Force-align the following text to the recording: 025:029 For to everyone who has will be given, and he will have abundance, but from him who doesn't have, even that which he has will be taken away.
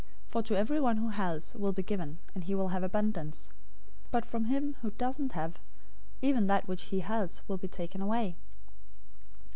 025:029 0.29 0.31
For 0.31 0.41
to 0.41 0.57
everyone 0.57 0.97
who 0.97 1.09
has 1.09 1.53
will 1.55 1.73
be 1.73 1.83
given, 1.83 2.17
and 2.33 2.45
he 2.45 2.55
will 2.55 2.69
have 2.69 2.81
abundance, 2.81 3.51
but 4.09 4.25
from 4.25 4.45
him 4.45 4.75
who 4.81 4.89
doesn't 4.89 5.33
have, 5.33 5.59
even 6.23 6.47
that 6.47 6.67
which 6.67 6.85
he 6.85 7.01
has 7.01 7.43
will 7.47 7.57
be 7.57 7.67
taken 7.67 8.01
away. 8.01 8.35